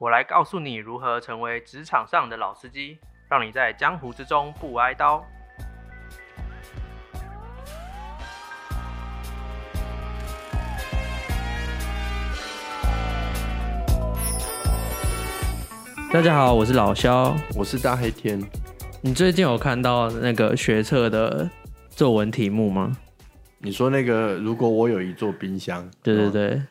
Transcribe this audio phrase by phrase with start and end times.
[0.00, 2.98] 我来告诉你如何成为职场上的老司机，
[3.28, 5.26] 让你在江湖之中不挨刀。
[16.12, 17.36] 大家好，我是老肖。
[17.56, 18.40] 我是大黑天，
[19.02, 21.50] 你最近有看到那个学测的
[21.90, 22.96] 作文题目吗？
[23.58, 26.62] 你说那个，如果我有一座冰箱，对对哦对，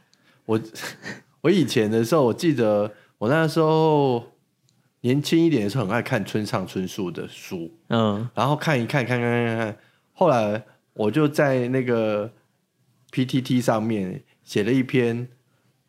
[0.46, 0.62] 我
[1.44, 2.89] 我以前的时候，我记得
[3.20, 4.34] 我那时候
[5.02, 9.77] 年轻一点的时候，很爱看村上春树的书，嗯然后看一看，看看看看，
[10.13, 12.31] 后来我就在那个
[13.12, 15.27] PTT 上面写了一篇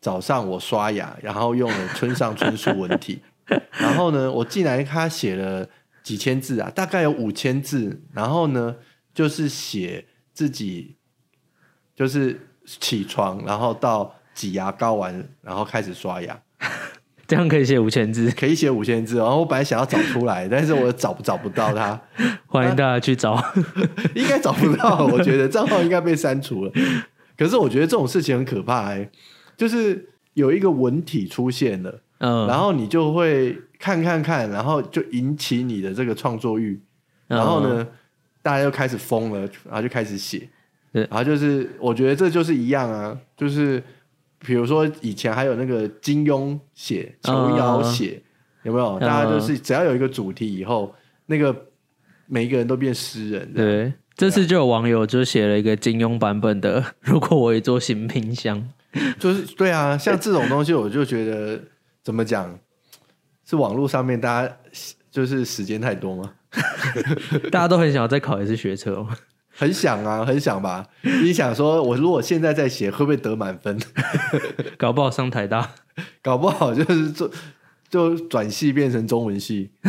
[0.01, 3.21] 早上我刷牙，然后用了村上春树文体，
[3.79, 5.67] 然后呢，我竟然他写了
[6.01, 8.77] 几千字啊，大概有五千字，然后呢，
[9.13, 10.95] 就是写自己
[11.95, 16.41] 就是起床，然后到挤牙膏完，然后开始刷牙。
[17.29, 22.01] 这样可以写五千字，可以写五千字，然后我本来想要找出来， 但是我找不找不到它，
[22.47, 23.39] 欢迎大家去找。
[24.15, 26.71] 应该找不到，我觉得账号应该被删除了。
[27.37, 29.07] 可是我觉得这种事情很可怕、欸，
[29.55, 36.81] 就是有一个文体出现了，嗯，然后你就会看看看，然后就引起你的这个创作欲，
[37.27, 37.87] 然后呢，
[38.41, 40.49] 大家就开始疯了，然后就开始写，
[40.91, 43.83] 然后就是我觉得这就是一样啊，就是
[44.39, 48.21] 比如说以前还有那个金庸写、琼瑶写，
[48.63, 48.97] 有没有？
[48.97, 50.95] 嗯大家就是只要有一个主题以后，
[51.25, 51.55] 那个
[52.25, 58.69] 每一个人都变诗人，对，这次就有网友就写了一个金庸版本的“如果我有一座新冰箱
[59.19, 61.61] 就是对啊，像这种东西，我就觉得
[62.03, 62.57] 怎么讲，
[63.45, 64.57] 是网络上面大家
[65.11, 66.33] 就是时间太多吗？”，
[67.51, 69.07] 大家都很想要再考一次学车哦。
[69.59, 70.87] 很想啊，很想吧。
[71.01, 73.77] 你想说，我如果现在在写，会不会得满分？
[74.79, 75.71] 搞不好上台大。
[76.23, 77.29] 搞不好就是做
[77.89, 79.71] 就转系变成中文系。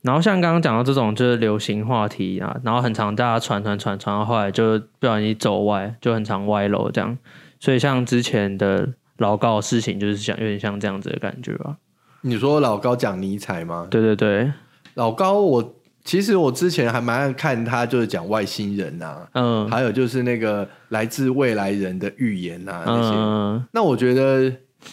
[0.00, 7.18] 然后像刚刚讲到这种就是流行话题啊，然后很常大家传传传传到后来就不小心走歪，就很常歪楼这样。
[7.60, 8.88] 所以像之前的
[9.18, 11.76] 老高的事情，就是像有点像这样子的感觉吧。
[12.22, 13.86] 你说老高讲尼采吗？
[13.90, 14.52] 对对对，
[14.94, 15.74] 老高我，
[16.06, 19.68] 其实我之前还蛮爱看他，就是讲外星人啊，嗯。
[19.68, 23.10] 还有就是那个来自未来人的预言啊那些。
[23.16, 24.50] 嗯那我觉得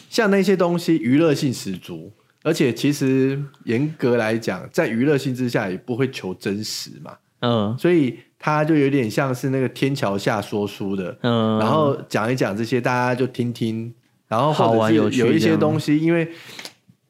[0.09, 7.77] 像那些东西娱乐性十足，而且其实严格来讲，在娱乐性之下也不会求真实嘛，嗯。
[7.77, 13.93] 所以他就有点像是那个天桥下说书的，嗯，然后讲一讲这些，大家就听听，
[14.27, 16.27] 然后好或者玩有有一些东西，因为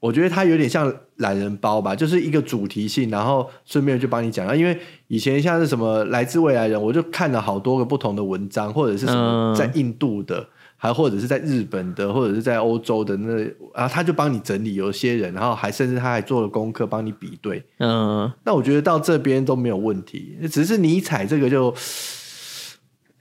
[0.02, 4.56] 我觉得他有点像懒人包吧，就是一个主题性，然后顺便就帮你讲了。
[4.56, 10.48] 因为以前像是什么来自未来人，我就看了好多个不同的文章，或者是什么嗯在印度的。
[10.76, 13.38] 还或者是在日本的，或者是在欧洲的那，
[13.74, 21.74] 然后他就帮你整理，有些人，然后还甚至他还做了功课帮你比对，嗯那我觉得到这边都没有问题，只是尼采这个就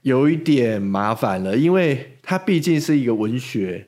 [0.01, 3.87] 有一点麻烦了，因为他毕竟是一个文学，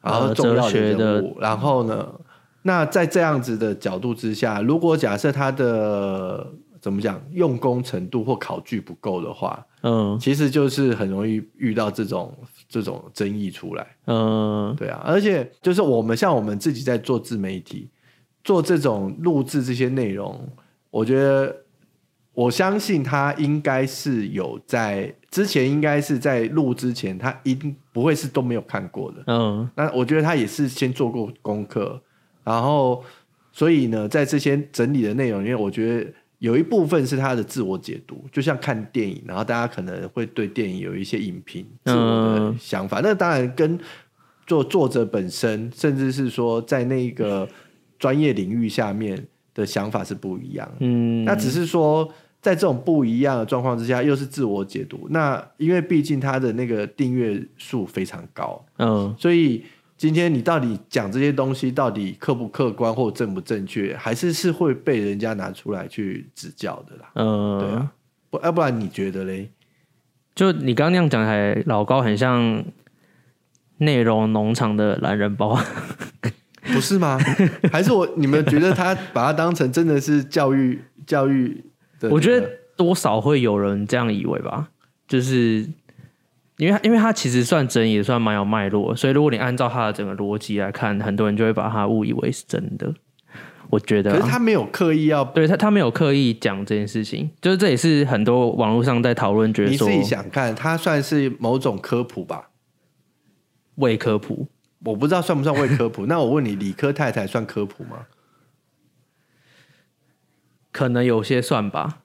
[0.00, 2.08] 然后呃重要的人物，然后呢，
[2.68, 6.46] 那在这样子的角度之下，如果假设他的
[6.78, 12.36] 怎么讲用功程度或考据不够的话，嗯其实就是很容易遇到这种
[12.68, 13.86] 这种争议出来。
[14.06, 17.88] 嗯对啊，而且就是我们像我们自己在做自媒体，
[18.44, 20.46] 做这种录制这些内容，
[20.90, 21.56] 我觉得
[22.34, 29.24] 我相信他应该是有在之前，应该是在录之前，他一定不会是都没有看过的。
[29.26, 32.00] 嗯那我觉得他也是先做过功课，
[32.48, 33.04] 然后
[33.52, 43.00] 所以呢，在这些整理的内容里面，我觉得有一部分是他的自我解读，就像看电影，然后大家可能会对电影有一些影评、自我的想法。
[43.02, 43.78] 那当然跟
[44.46, 47.46] 做作者本身，甚至是说在那个
[47.98, 50.76] 专业领域下面的想法是不一样的。
[50.80, 52.08] 嗯，那只是说，
[52.40, 55.08] 在这种不一样的状况之下，又是自我解读。
[55.10, 59.64] 那因为毕竟他的那个订阅数非常高，嗯所以
[59.98, 67.10] 今天你到底讲这些东西到底客不客观或正不正确，还是是会被人家拿出来去指教的啦。
[67.16, 67.92] 嗯，对啊，
[68.30, 69.50] 不要不然你觉得嘞？
[70.36, 72.64] 就你刚刚那样讲，还老高很像
[73.78, 75.58] 内容农场的懒人包。
[76.72, 77.18] 不是吗？
[77.72, 81.64] 还是我你们觉得他把它当成真的是教育教育
[81.98, 82.08] 的？
[82.10, 84.68] 我觉得多少会有人这样以为吧，
[85.08, 85.66] 就是
[86.58, 92.92] 因为他因为他其实算真也算蛮有脉络，所以如果你按照他的整个逻辑来看，很多人就会把他误以为是真的。
[93.70, 102.48] 我觉得啊、可是他没有刻意要，对他他没有刻意讲这件事情，就是这也是很多网络上在讨论，觉得说你自己想看，他算是某种科普吧？
[103.76, 104.48] 伪科普，
[104.84, 106.06] 我不知道算不算未科普。
[106.08, 108.06] 那我问你，理科太太算科普吗？
[110.72, 111.98] 可能有些算吧，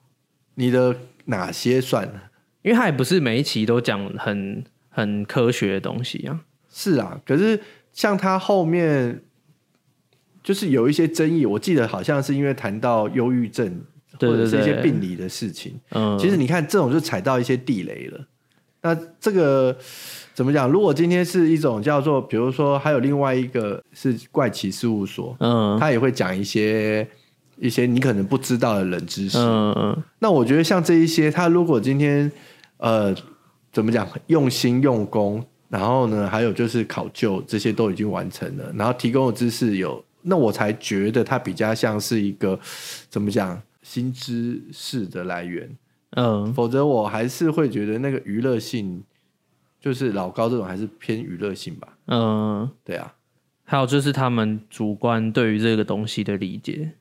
[0.56, 2.30] 你的哪些算？
[2.64, 6.40] 因为他也不是每一期都讲很很科学的东西啊。
[6.68, 7.60] 是啊，可是
[7.92, 9.22] 像他后面
[10.42, 13.80] 就是有一些争议，我记得好像是因为谈到忧郁症
[14.18, 15.78] 或者是一些病理的事情。
[15.90, 18.26] 嗯，其实你看，这种就踩到一些地雷了。
[18.82, 19.76] 那这个
[20.34, 20.68] 怎么讲？
[20.68, 27.06] 如果今天是一种叫做，比如说还有另外一个是怪奇事务所，嗯，他也会讲一些
[27.56, 29.38] 一些你可能不知道的冷知识。
[29.38, 32.30] 嗯嗯，那我觉得像这一些，他如果今天
[32.84, 33.14] 呃
[33.72, 42.60] 怎么讲，用心用功，然后呢，还有就是考究这些都已经完成了，然后提供的知识有，那我才觉得它比较像是一个
[43.08, 45.76] 怎么讲新知识的来源。
[46.10, 49.02] 嗯，否则我还是会觉得那个娱乐性，
[49.80, 51.98] 就是老高这种还是偏娱乐性吧。
[52.06, 53.14] 嗯，对啊。
[53.64, 56.92] 还有就是他们主观对于这个东西的理解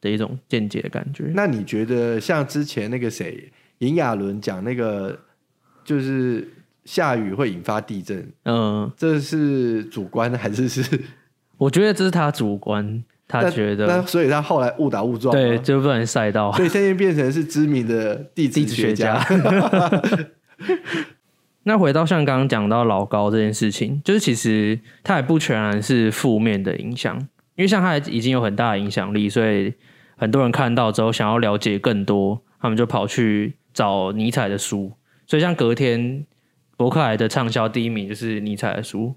[0.00, 1.30] 的一种见解的感觉。
[1.34, 5.18] 那你觉得像之前那个谁炎亚纶讲那个，
[5.84, 6.48] 就是
[6.86, 11.00] 下雨会引发地震，嗯，这是主观还是是？
[11.58, 13.04] 我觉得这是他主观。
[13.32, 19.24] 他觉得，那所以他后来误打误撞，对，就不能晒到，所以现在变成是知名的地质学家。
[21.62, 27.16] 那回到像刚刚讲到老高这件事情，就是其实他也不全然是负面的影响，
[27.54, 29.74] 因为像他已经有很大的影响力，所以
[30.16, 34.92] 很多人看到之后想要了解更多，他们就跑去找尼采的书。
[35.26, 36.26] 所以像隔天
[36.76, 39.14] 博客来的畅销第一名就是尼采的书，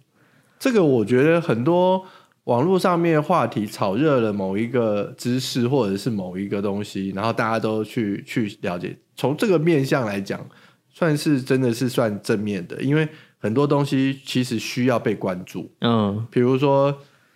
[0.57, 2.05] 这个我觉得很多。
[2.45, 8.93] 网络上面话题炒热了某一个知识或者是某一个东西，然后大家都去去了解。
[9.15, 10.45] 从这个面向来讲，
[10.89, 13.07] 算是真的是算正面的，因为
[13.37, 15.71] 很多东西其实需要被关注。
[15.79, 16.93] 嗯，比如说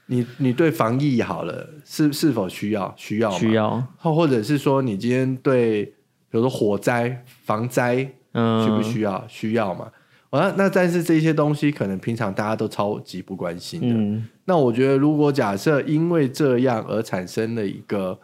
[0.07, 5.93] 你你对防疫好了，是是否需要需要需要，或或者是说你今天对
[6.29, 9.91] 比如说火灾防灾，嗯，需不需要需要嘛？
[10.29, 14.23] 啊，那但是这些东西可能平常大家都超级不关心的。
[14.45, 18.19] 那我觉得，如果假设因为这样而产生了一个，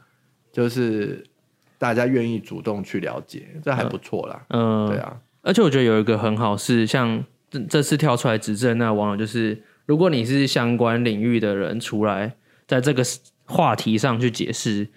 [0.51, 1.23] 就是
[1.77, 4.45] 大家愿意主动去了解，这还不错啦。
[4.49, 5.17] 嗯，对啊。
[5.41, 12.35] 而且我觉得有一个很好是，像这这次跳出来指证那网友，就是如果你是相关领域的人出来，
[12.67, 13.01] 在这个
[13.45, 14.89] 话题上去解释，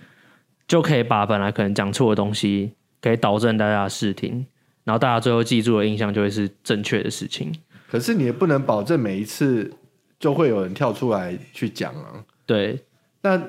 [0.68, 2.74] 就可以把本来可能讲错的东西，
[3.06, 4.44] 可以导正大家视听。
[4.82, 7.52] 然后大家最后记住的印象就会是正确的事情。
[7.88, 9.72] 可是你也不能保证每一次
[10.18, 12.24] 就会有人跳出来去讲啊。
[12.44, 12.84] 对，
[13.22, 13.40] 那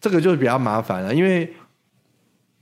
[0.00, 1.52] 这个就比较麻烦了，因为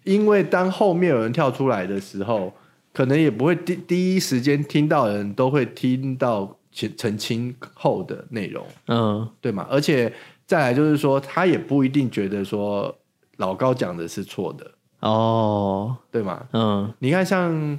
[0.04, 2.52] 因为当后面有人跳出来的时候，
[2.92, 9.66] 可能也不会第第一时间听到人都会听到澄澄清后的内容，嗯，对嘛？
[9.70, 10.12] 而且
[10.46, 12.94] 再来就是说，他也不一定觉得说
[13.36, 14.70] 老高讲的是错的
[15.06, 16.42] 哦，对嘛？
[16.52, 17.78] 嗯，你看像。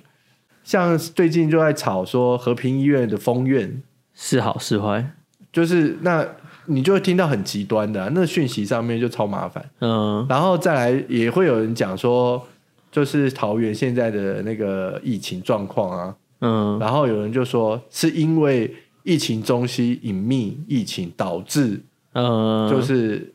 [0.63, 3.81] 像最近就在吵说和平医院的封院。
[4.13, 5.13] 是好是坏，
[5.49, 6.27] 就是那
[6.65, 12.45] 你就会听到很极端的那讯息上面就超麻烦，嗯，然后再来也会有人讲说，
[12.91, 18.69] 就是桃园现在的那个疫情状况啊，嗯，然后有人就说是因为
[19.03, 21.81] 疫情中心隐秘疫情导致，
[22.11, 23.33] 嗯，就是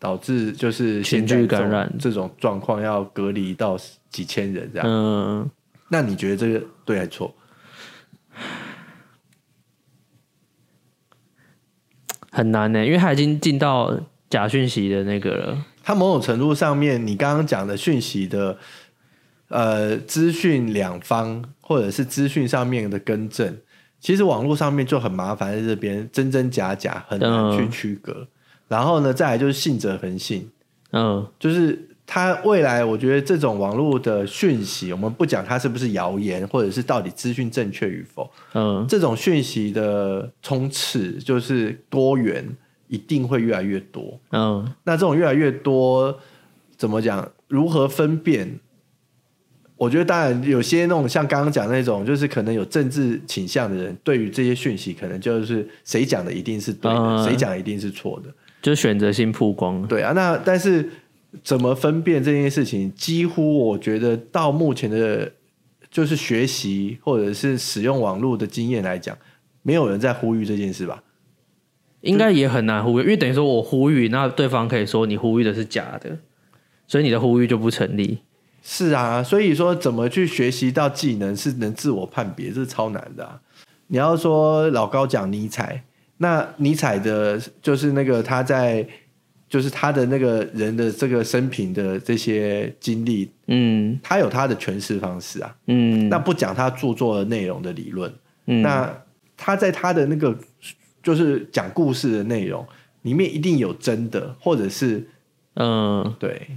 [0.00, 3.78] 导致就是群聚感染这种状况要隔离到
[4.08, 5.48] 几千人这样，嗯。
[5.92, 7.34] 那你觉得这个对还是错？
[12.30, 15.64] 很难呢，因为他已经进到假讯息的那个了。
[15.82, 18.56] 他某种程度上面，你刚刚讲的讯息的
[19.48, 23.58] 呃资讯两方，或者是资讯上面的更正，
[23.98, 28.28] 其实网络上面就很麻烦，在这边真真假假很难去区隔。
[28.70, 30.50] 然后呢，再来就是信者恒信，
[30.92, 31.86] 嗯，就是。
[32.12, 42.44] 他未来，我觉得这种网络的讯息，我们不讲它是不是谣言，或者是到底资讯正确与否，嗯，这种讯息的充斥就是多元，
[42.88, 46.18] 一定会越来越多，嗯，那这种越来越多，
[46.76, 47.30] 怎么讲？
[47.46, 48.58] 如何分辨？
[49.76, 58.30] 我觉得当然有些那种像刚刚讲那种，就是可能有政治倾向的人，对于这些讯息，可能就是谁讲的一定是对的，谁讲一定是错的，
[58.62, 59.86] 就选择性曝光。
[59.86, 60.90] 对啊，那但是。
[61.44, 62.92] 怎么分辨这件事情？
[62.92, 65.30] 几乎我觉得到目前的，
[65.88, 69.16] 就是学习或者是使用网络的经验来讲，
[69.62, 71.04] 没有人在呼吁这件事吧？
[72.00, 76.18] 应该也很难呼吁，因为等于说我呼吁，那对方可以说你呼吁的是假的，
[76.88, 78.18] 所以你的呼吁就不成立。
[78.60, 83.40] 是啊，所以说怎么去学习到技能是能自我判别，这是超难的。
[83.86, 85.84] 你要说老高讲尼采，
[86.22, 88.86] 那尼采的，就是那个他在，
[89.48, 93.98] 就是他的那个人的这个生平的这些经历，嗯。
[94.02, 95.56] 他有他的诠释方式啊。
[95.66, 98.12] 嗯，那不讲他著作的内容的理论，
[98.44, 98.60] 嗯。
[98.60, 98.94] 那
[99.34, 100.36] 他在他的那个
[101.02, 102.66] 就是讲故事的内容
[103.00, 105.08] 里面一定有真的，或者是
[105.54, 106.14] 嗯。
[106.18, 106.48] 对，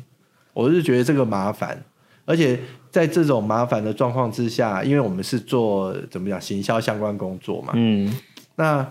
[0.52, 1.82] 我是觉得这个麻烦，
[2.26, 2.60] 而且
[2.92, 8.14] 在这种麻烦的状况之下，因为我们是做怎么讲行销相关工作嘛，嗯。
[8.58, 8.86] 那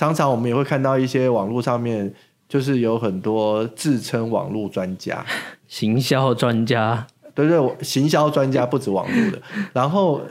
[0.00, 2.10] 常常我们也会看到一些网络上面
[2.48, 5.22] 就是有很多自称网络专家，
[5.68, 9.42] 行销专家，对对，行销专家不止网络的，
[9.74, 10.22] 然后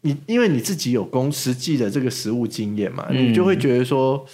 [0.00, 3.28] 你因为你自己有公实际的这个实务经验嘛，嗯。
[3.28, 4.26] 你就会觉得说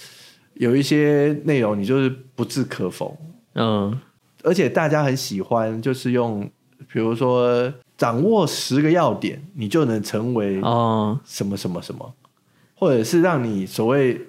[0.55, 3.15] 有一些内容你就是不置可否，
[3.53, 3.95] 嗯。
[4.43, 6.49] 而且大家很喜欢就是用，
[6.91, 11.19] 比如说掌握十个要点，你就能成为哦。
[11.23, 12.11] 什么什么什么，
[12.73, 14.19] 或者是让你所谓，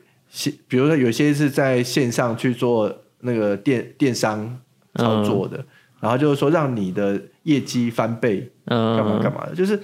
[0.68, 4.58] 比如说有些是在线上去做那个电电商
[4.94, 5.64] 操作的，
[6.00, 9.46] 然后就是说让你的业绩翻倍，嗯，干嘛干嘛？
[9.46, 9.80] 的，就是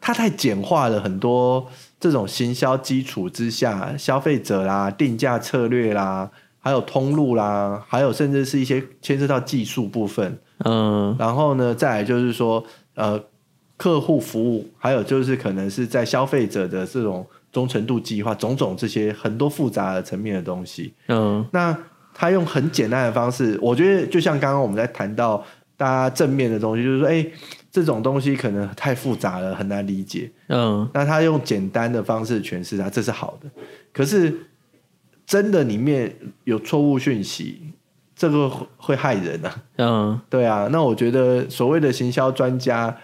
[0.00, 1.66] 它太简化了很多
[1.98, 6.30] 这种行销基础之下，消费者啦、定价策略啦，
[6.60, 11.16] 还有通路啦，还有甚至是一些牵涉到技术部分，嗯。
[11.18, 12.62] 然后呢，再来就是说，
[12.94, 13.20] 呃，
[13.76, 17.26] 客户服务，还有就是可能是在消费者的这种
[17.58, 20.94] 忠诚度计划，种种这些很多复杂的层面的东西。
[21.08, 21.76] 嗯那
[22.14, 25.44] 他用很简单的方式，我觉得就像刚刚我们在谈到
[25.76, 27.26] 大家正面的东西，就是说，哎，
[27.72, 30.30] 这种东西可能太复杂了，很难理解。
[30.48, 33.50] 嗯那他用简单的方式诠释它，这是好的。
[33.92, 34.32] 可是
[35.26, 37.60] 真的里面有错误讯息，
[38.14, 39.62] 这个会会害人啊。
[39.78, 42.96] 嗯对啊，那我觉得所谓的行销专家，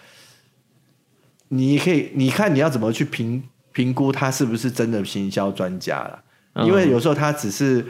[1.48, 3.42] 你可以你看你要怎么去评
[3.74, 6.22] 评估他是不是真的行销专家啦？
[6.54, 6.66] 嗯。
[6.66, 7.82] 因为有时候他只是，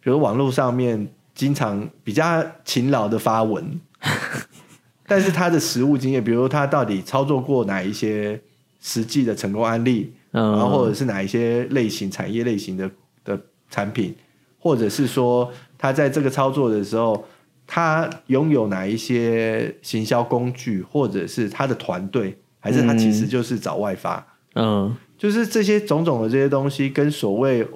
[0.00, 3.80] 比如网络上面经常比较勤劳的发文，
[5.06, 8.40] 但是他的实务经验，比如他到底操作过哪一些
[8.80, 12.90] 实际的成功案例，嗯，然后或者是哪一些类型产业类型的
[13.24, 14.14] 的产品，
[14.58, 17.24] 或者是说他在这个操作的时候，
[17.66, 27.66] 他拥有哪一些行销工具，或者是他的团队，还是他其实就是找外发，嗯就是这些种种的这些东西，跟所谓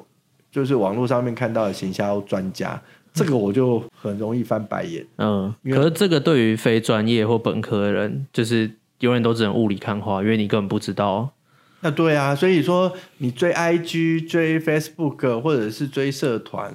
[0.50, 2.80] 就是网络上面看到的行销专家，
[3.12, 5.04] 这个我就很容易翻白眼。
[5.18, 8.70] 嗯，可是这个对于非专业或本科的人，就是
[9.00, 11.34] 永远都只能雾里看花，因为你根本不知道。
[11.80, 16.72] 那对啊，所以说你追 IG、追 Facebook 或者是追社团，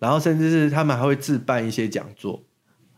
[0.00, 2.42] 然后甚至是他们还会自办一些讲座。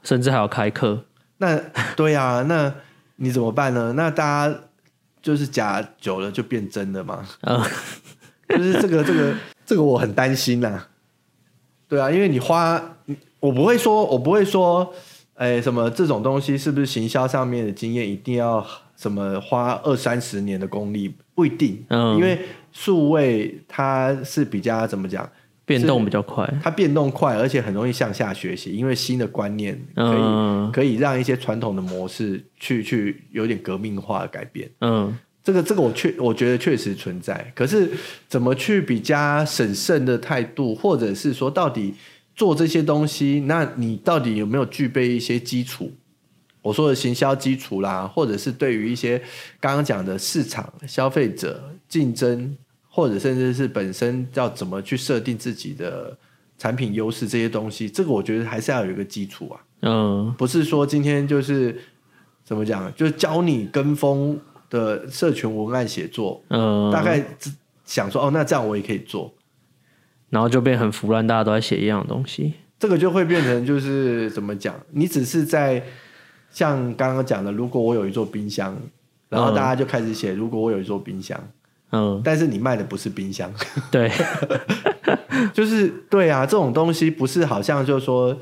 [0.02, 1.04] 甚至还要开课，
[1.36, 1.60] 那
[1.94, 2.72] 对啊，那
[3.16, 3.92] 你怎么办呢？
[3.92, 4.60] 那大家
[5.22, 7.26] 就是假久了就变真的嘛？
[7.42, 7.62] 嗯
[8.48, 9.34] 就是这个这个
[9.64, 10.86] 这个我很担心呐、
[11.88, 12.96] 对啊，因为你花，
[13.38, 14.92] 我不会说，我不会说，
[15.34, 21.14] 哎，什么这种东西是不是行销上面的经验一定要什么花二三十年的功力？
[21.34, 22.40] 不一定，嗯因为
[22.72, 25.30] 数位它是比较怎么讲？
[25.78, 26.46] 变动比较快。
[26.62, 34.70] 它变动快，而且很容易向下学习，因为新的观念可以、嗯可以让一些传统的模式去去有点革命化的改变。
[34.80, 37.90] 嗯这个这个我确我觉得确实存在，可是
[38.28, 41.94] 怎么去比较审慎的态度，或者是说到底
[42.36, 45.90] 做这些东西，那你到底有没有具备一些基础？
[46.62, 49.18] 我说的行销基础啦，或者是对于一些
[49.58, 52.54] 刚刚讲的市场、消费者竞争，
[52.90, 56.14] 或者甚至是本身要怎么去设定自己的
[56.59, 59.61] 产品优势这些东西，这个我觉得还是要有一个基础啊。
[59.82, 61.75] 嗯不是说今天就是
[62.44, 67.50] 怎么讲，就是教你跟风的社群文案写作，嗯，大概只
[67.87, 69.32] 想说哦，那这样我也可以做，
[70.28, 72.52] 然后就变很腐烂，大家都在写一样的东西。
[72.78, 75.82] 这个就会变成就是怎么讲，你只是在
[76.50, 78.76] 像刚刚讲的，如果我有一座冰箱，
[79.28, 81.50] 然后嗯大家就开始写，如果我有一座冰箱，嗯，
[82.25, 83.52] 但是你卖的不是冰箱，
[83.90, 84.11] 对，
[85.52, 88.38] 就是对啊，这种东西不是好像就是说，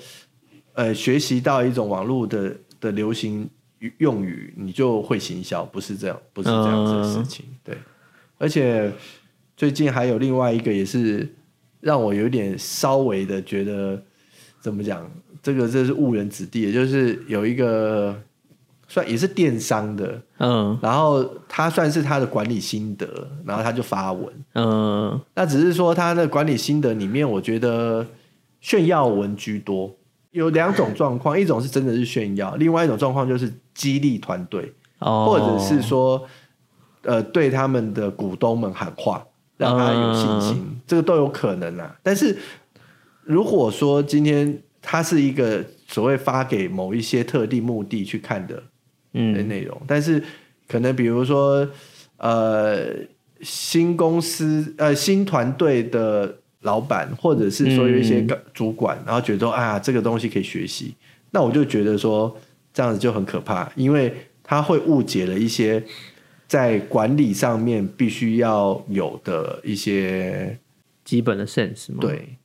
[0.74, 3.48] 呃，学习到一种网络的的流行
[3.98, 7.46] 用语，你就会行销，不是这样，不是这样子的事情。
[7.64, 7.76] 对，
[8.36, 8.92] 而且
[9.56, 11.26] 最近还有另外一个也是
[11.80, 14.02] 让我有点稍微的觉得
[14.60, 15.10] 怎么讲，
[15.42, 18.20] 这个这是误人子弟，也就是有一个
[18.88, 23.06] 算也是电商的，嗯然后他算是他的管理心得，
[23.44, 24.26] 然后他就发文。
[24.54, 28.04] 嗯那只是说他的管理心得里面，我觉得
[28.60, 29.94] 炫耀文居多。
[30.32, 36.26] 有两种状况，一种是真的是炫耀，另外一种状况就是激励团队，哦，或者是说，
[37.02, 39.24] 呃，对他们的股东们喊话。
[39.56, 41.92] 让他有信心，这个都有可能啊。
[42.00, 42.38] 但是
[43.24, 48.62] 如果说今天他是一个所谓发给某一些特定目的去看的
[49.12, 49.48] 的嗯。
[49.48, 50.22] 内容，但是
[50.66, 51.68] 可能比如说
[52.18, 52.86] 呃
[53.40, 60.94] 新公司呃新团队的老板，或者是说有一些主管，然后觉得说啊这个东西可以学习，
[61.30, 62.36] 那我就觉得说
[62.72, 64.12] 这样子就很可怕，因为
[64.42, 65.82] 他会误解了一些
[66.46, 70.58] 在管理上面必须要有的一些
[71.04, 72.36] 基本的 sense 嘛。，对，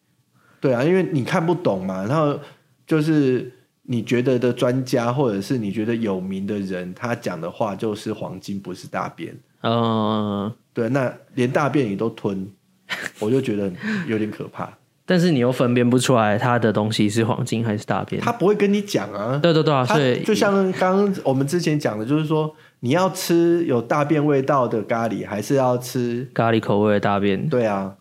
[0.62, 2.40] 对啊，因为你看不懂嘛，然后
[2.86, 3.52] 就是
[3.86, 9.38] 你觉得的专家或者是你觉得有名的人，他讲的话就是黄金，不是大便。
[9.62, 12.48] 嗯、对，那连大便你都吞，
[13.20, 13.72] 我就觉得
[14.08, 14.72] 有点可怕。
[15.06, 18.22] 但是你又分辨不出来他的东西是黄金还是大便。
[18.22, 26.26] 他不会跟你讲啊，对对对所以就像刚刚我们之前讲的，就是说你要吃有大便味道的咖喱，还是要吃？
[26.34, 27.94] 咖喱口味的大便，对啊，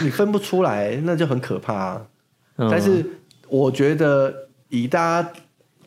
[0.00, 2.06] 你分不出来，那就很可怕啊。
[2.56, 3.06] 嗯但是
[3.48, 5.32] 我觉得以大家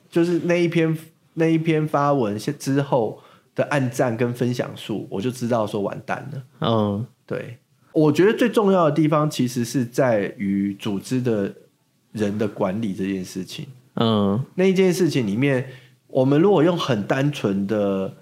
[0.10, 0.98] 就是那一篇
[1.34, 3.20] 那一篇发文之后
[3.56, 6.44] 的按赞跟分享数，我就知道说完蛋了。
[6.62, 7.58] 嗯对，
[7.94, 11.54] 我觉得最重要的地方其实是在于组织的
[12.12, 13.68] 人的管理这件事情。
[13.96, 15.68] 嗯那一件事情里面，
[16.08, 18.14] 我们如果用很单纯的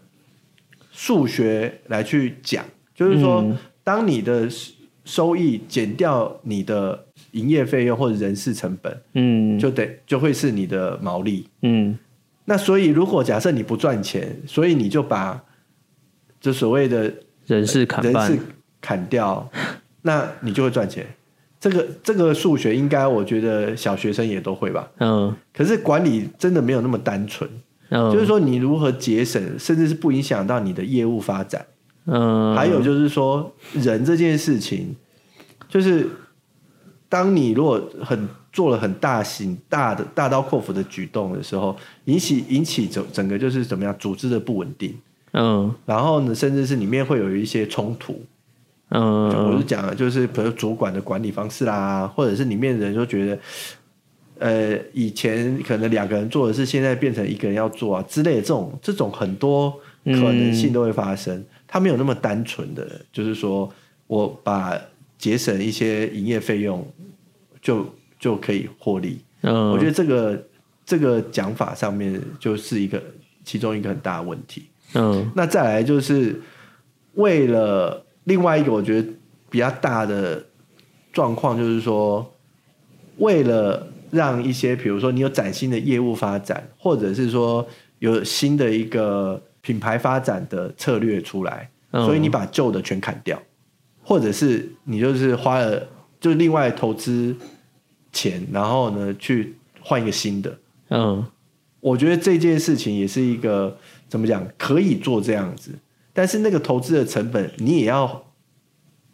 [0.92, 4.48] 数学来去讲，就是说，嗯当你的
[5.04, 11.48] 收益减掉你的营业费用或者人事成本，嗯就得就会是你的毛利。
[11.62, 11.98] 嗯
[12.46, 15.40] 那所以，如果假设你不赚钱，所以你就把
[16.42, 17.14] 这所谓的
[17.46, 18.40] 人事砍人事，
[18.82, 19.48] 砍掉，
[20.02, 21.06] 那你就会赚钱。
[21.60, 24.90] 这个这个数学应该我觉得小学生也都会吧。
[25.00, 27.48] 嗯可是管理真的没有那么单纯，
[27.90, 31.64] 嗯，就是说你如何节省，甚至是不影响到你的业务发展。
[32.06, 34.96] 嗯，还有就是说人这件事情，
[35.68, 36.08] 就是
[37.10, 44.96] 当你如果很做了很大型大的大刀阔斧的举动的时候，引起引起整整个就是怎么样组织的不稳定，
[45.34, 48.22] 嗯然后呢，甚至是里面会有一些冲突。
[48.92, 53.40] 嗯，我是讲的就是比如主管的管理方式啦，或者是里面的人就觉得，
[54.40, 59.72] 呃，以前可能两个人做的事，现在变成一个人要做啊之类的这种这种很多
[60.06, 61.46] 可能性都会发生。
[61.68, 63.72] 它没有那么单纯的，就是说
[64.08, 64.76] 我把
[65.20, 66.92] 节省一些营业费用
[67.62, 67.86] 就
[68.18, 69.22] 就可以获利。
[69.42, 70.48] 嗯，我觉得这个
[70.84, 73.00] 这个讲法上面就是一个
[73.46, 74.64] 其中一个很大的问题。
[74.96, 76.42] 嗯那再来就是
[77.14, 79.08] 为了另外一个我觉得
[79.50, 80.44] 比较大的
[81.14, 82.34] 状况，就是说
[83.18, 87.68] 为了让一些比如说你有崭新的业务发展，或者是说
[88.00, 93.40] 有新的一个品牌发展的策略出来，嗯所以你把旧的全砍掉，
[94.10, 95.88] 或者是你就是花了
[96.20, 97.36] 就另外投资
[98.12, 100.58] 钱，然后呢去换一个新的。
[100.90, 101.24] 嗯
[101.80, 105.78] 我觉得这件事情也是一个怎么讲，可以做这样子，
[106.12, 108.24] 但是那个投资的成本你也要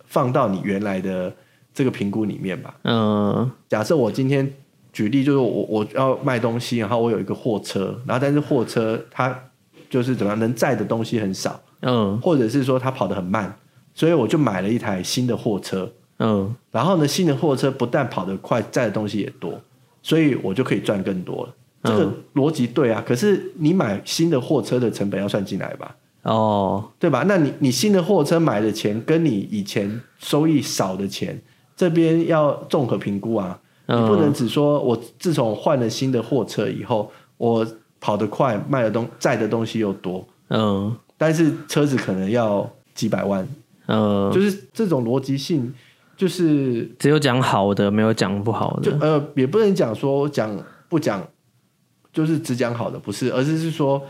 [0.05, 1.35] 放到你原来的
[1.73, 2.77] 这个评估里面吧。
[2.85, 4.49] 嗯假设我今天
[4.93, 9.37] 举例，就是我我要卖东西，然后我有一个货车，然后但是货车它
[9.89, 13.53] 就是怎么样能载的东西很少，嗯或者是说它跑得很慢，
[13.95, 15.91] 所以我就买了一台新的货车。
[16.19, 19.59] 嗯然后呢，新的货车不但跑得快，载的东西也多，
[20.03, 21.53] 所以我就可以赚更多了。
[21.83, 27.23] 这个逻辑对啊，可是你买新的货车的成本要算进来吧，哦，对吧？
[27.27, 31.39] 那你你新的货车买的钱跟你以前收益少的钱，
[31.75, 33.59] 这边要综合评估啊。
[33.87, 37.67] 你嗯不能只说我自从换了新的货车以后，我
[37.99, 43.47] 跑得快，卖的东载的东西又多，嗯但是车子可能要几百万，
[43.87, 45.73] 嗯，就是这种逻辑性，
[46.17, 48.91] 就是只有讲好的，没有讲不好的。
[48.91, 50.57] 就呃，也不能讲说讲
[50.89, 51.27] 不讲，
[52.11, 54.01] 就是只讲好的，不是，而是是说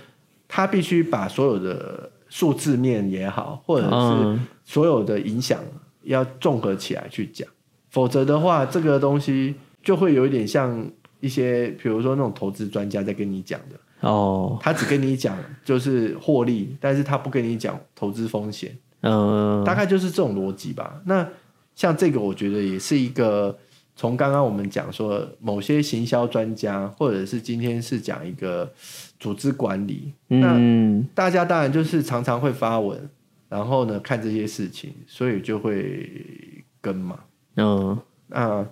[0.47, 5.59] 他必须把所有的数字面也好，或者是嗯所有的影响
[6.03, 7.47] 要综合起来去讲，
[7.89, 18.77] 否则的话，这个东西就会有一点像一些，比如说那种投资专家在跟你讲的，哦，他只跟你讲就是获利，但是他不跟你讲投资风险。
[19.05, 20.99] 嗯大概就是这种逻辑吧。
[21.05, 21.27] 那
[21.75, 23.57] 像这个，我觉得也是一个
[23.95, 28.71] 从刚刚我们讲说某些行销专家，或者是今天是讲一个
[29.19, 33.09] 组织管理，那嗯大家当然就是常常会发文，
[33.47, 36.09] 然后呢看这些事情，所以就会
[36.81, 37.19] 跟嘛。
[37.57, 38.65] 嗯，那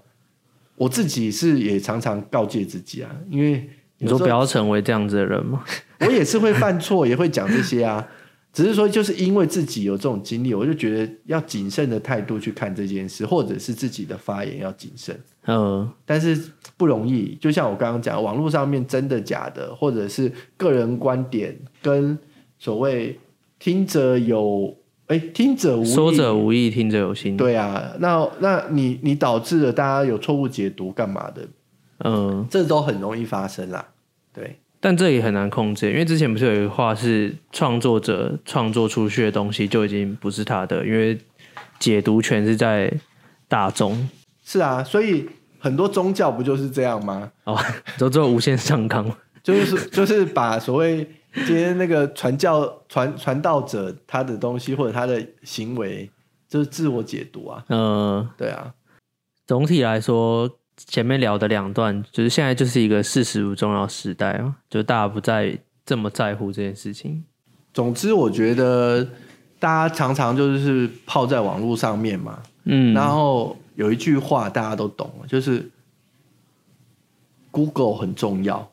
[0.75, 3.69] 我自己是也常常告诫自己啊，因为
[3.99, 5.63] 你说不要成为这样子的人嘛？
[6.01, 8.07] 我也是会犯错，也会讲这些啊。
[8.53, 15.19] 只是说就是因为自己有这种经历，我就觉得要谨慎的态度去看这件事，或者是自己的发言要谨慎。
[15.45, 16.39] 嗯但是
[16.77, 22.17] 不容易，就像我刚刚讲，网络上面真的假的，或者是个人观点跟
[22.59, 23.19] 所谓
[23.59, 31.47] 听者有哎听者无意，说者无意，听者有心。，对啊，那那你你导致了大家有错误解读干嘛的，
[32.05, 33.85] 嗯，这都很容易发生啦。
[34.31, 41.17] 对，但这也很难控制，因为之前不是有一个话是创作者创作出去的东西就已经不是他的，因为
[41.79, 42.93] 解读权是在
[43.47, 44.09] 大众。
[44.43, 45.25] 是啊，所以
[45.57, 47.31] 很多宗教不就是这样吗？
[47.45, 47.57] 哦，
[47.97, 49.09] 都只有无限上纲。
[49.41, 50.97] 就是就是把所谓
[51.33, 56.11] 今天那个传教传传道者他的东西或者他的行为，
[56.49, 58.73] 就是自我解读啊，嗯，对啊，
[59.47, 67.23] 总体来说，前面聊的两段，就是现在就是一个事实不重要时代啊，就大家不再这么在乎这件事情。
[67.73, 69.03] 总之我觉得
[69.59, 75.69] 大家常常就是泡在网络上面嘛，嗯，然后有一句话大家都懂，就是
[77.51, 78.71] Google 很重要，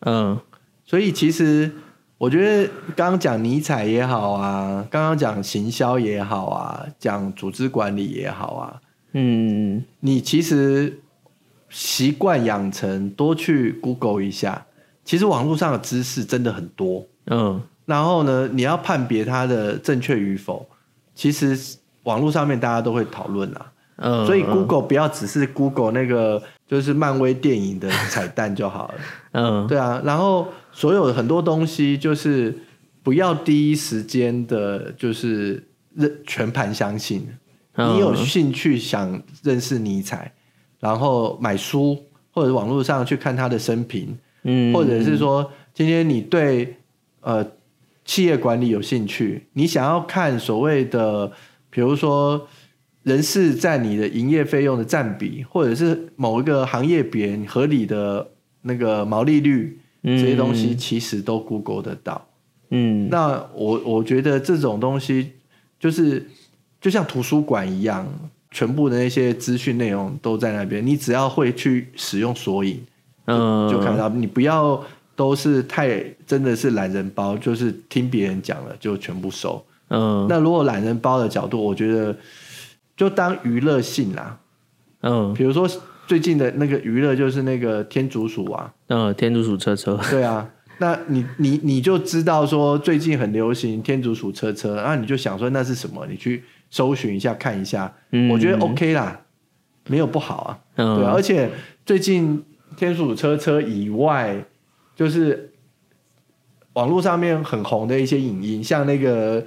[0.00, 0.38] 嗯。
[0.84, 1.70] 所以其实
[2.18, 8.80] 我觉得刚刚讲尼采也好啊，刚刚讲行销也好啊，讲组织管理也好啊，
[9.12, 9.84] 嗯。
[10.00, 11.00] 你其实
[11.70, 14.66] 习惯养成多去 Google 一下，
[15.04, 17.06] 其实网络上的知识真的很多。
[17.26, 20.68] 嗯然后呢，你要判别它的正确与否，
[21.14, 21.58] 其实
[22.04, 23.72] 网络上面大家都会讨论啦。
[23.96, 28.94] 嗯，所以 Google 不要只是 Google 那个就是漫威电影的彩蛋就好了。
[29.32, 32.56] 嗯对啊，然后所有很多东西就是
[33.02, 37.28] 不要第一时间的，就是认全盘相信。
[37.74, 40.32] 嗯你有兴趣想认识尼采，
[40.80, 41.96] 然后买书
[42.32, 46.76] 或者网络上去看他的生平，嗯，或者是说今天你对
[47.20, 47.46] 呃
[48.04, 51.30] 企业管理有兴趣，你想要看所谓的，
[51.68, 52.48] 比如说
[53.02, 58.26] 人事占你的营业费用的占比，或者是某一个行业别合理的
[58.62, 62.26] 那个毛利率，这些东西其实都 Google 得到。
[62.70, 63.08] 嗯。
[63.10, 65.32] 那我我觉得这种东西
[65.78, 66.26] 就是
[66.80, 68.06] 就像图书馆一样，
[68.50, 72.82] 全部的那些资讯内容都在那边，你只要会去使用索引，
[73.26, 74.08] 嗯就看到。
[74.08, 74.82] 你不要
[75.14, 79.64] 都是太真的是懒人包，就是听别人讲了就全部收。
[79.88, 82.16] 嗯那如果懒人包的角度，我觉得
[82.96, 84.38] 就当娱乐性啦，
[85.02, 85.68] 嗯比如说
[86.06, 96.06] 最近的那个娱乐就是那个天竺鼠啊，嗯，天竺鼠车车，对啊，那你你你就知道说最近很流行天竺鼠车车，那你就想说那是什么？
[96.08, 98.30] 你去搜寻一下看一下，嗯。
[98.30, 99.20] 我觉得 OK 啦，
[99.88, 100.58] 没有不好啊。
[100.76, 100.96] 嗯。
[100.96, 101.50] 对啊，而且
[101.84, 102.42] 最近
[102.76, 104.42] 天竺鼠车车以外，
[104.96, 105.52] 就是
[106.72, 109.44] 网络上面很红的一些影音，像那个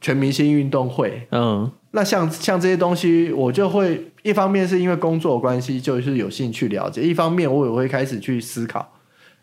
[0.00, 1.70] 全明星运动会，嗯。
[1.94, 8.94] 那像像这些东西，我就会一方面是因为工作关系，就是有兴趣了解；一方面我也会开始去思考，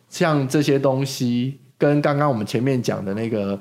[0.09, 3.59] 像这些东西跟刚刚我们前面讲的那个，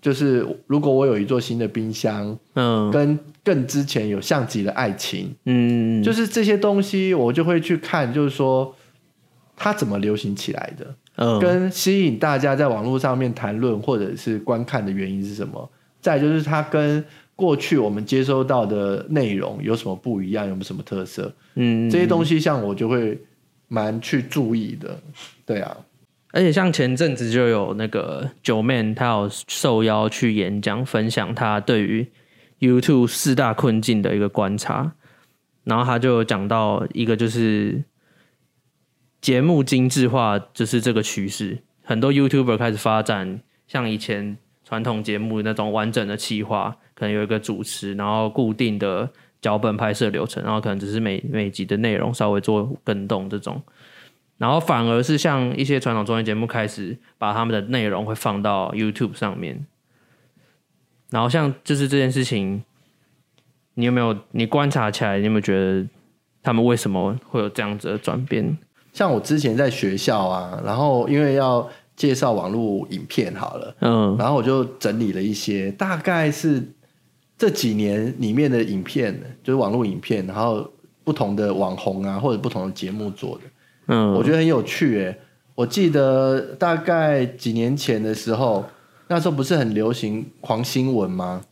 [0.00, 8.74] 就是如果我有一座新的冰箱，嗯跟更之前有像极了爱情，嗯，就是这些东西，我就会去看，就是说
[9.56, 15.70] 它怎么流行起来的，嗯跟吸引大家在网络上面谈论或者是观看的原因是什么？
[16.00, 17.04] 再就是它跟
[17.34, 21.32] 过去我们接收到的内容有什么不一样，有没有什么特色？
[21.54, 23.18] 嗯这些东西像我就会
[23.68, 24.98] 蛮去注意的。
[25.44, 25.76] 对啊，
[26.32, 32.06] 而且像前阵子就有那个九妹，他有受邀去演讲，分享他对于
[32.60, 34.92] YouTube 四大困境的一个观察。
[35.64, 37.82] 然后他就讲到一个就是
[39.20, 41.58] 节目精致化，就是这个趋势。
[41.82, 49.10] 很多 YouTuber 开始发展像以前传统节目那种完整的企划，可能有一个主持，然后固定的
[49.40, 53.60] 脚本拍摄流程，然后可能只是每每集的内容稍微做更动这种。
[54.38, 59.66] 然后反而是像一些传统综艺节目开始把他们的内容会放到 YouTube 上面，
[61.10, 62.62] 然后像就是这件事情，
[63.74, 65.86] 你有没有你观察起来，你有没有觉得
[66.42, 68.56] 他们为什么会有这样子的转变？
[68.92, 74.16] 像我之前在学校啊，然后因为要介绍网络影片好了，嗯。
[74.18, 76.62] 然后我就整理了一些，大概是
[77.38, 80.70] 这几年里面的影片，就是网络影片，然后
[81.04, 83.44] 不同的网红啊，或者不同的节目做的，
[83.86, 85.18] 嗯，我觉得很有趣诶。
[85.54, 88.64] 我记得大概几年前的时候，
[89.08, 91.42] 那时候不是很流行狂新闻吗？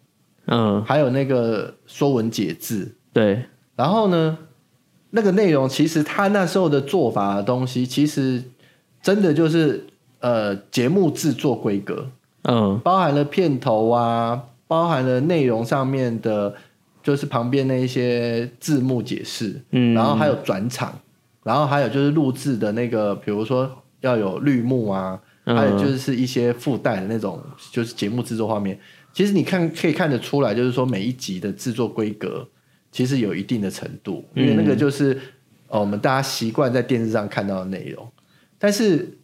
[0.47, 0.85] 嗯。
[0.85, 3.45] 还有那个说文解字，对，
[3.77, 4.37] 然后呢，
[5.11, 8.43] 那个内容其实他那时候的做法的东西，其实
[9.01, 9.85] 真的就是
[10.21, 12.11] 呃节目制作规格，
[12.43, 12.79] 嗯。
[12.85, 16.55] 包含了片头啊，包含了内容上面的，
[17.03, 20.99] 就是旁边那一些字幕解释，嗯，然后还有转场，
[21.45, 28.77] 然后还有就是录制的那个，比如说要有绿幕啊，嗯还有就是一些附带的那种，就是节目制作画面。
[29.13, 32.45] 其实你看可以看得出来，就是说每一集的制作规格
[32.91, 35.17] 其实有一定的程度，因为那个就是、
[35.69, 38.09] 呃我们大家习惯在电视上看到的内容。
[38.59, 39.19] 但是